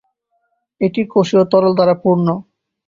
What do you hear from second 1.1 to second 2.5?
কোষীয় তরল দ্বারা পূর্ণ।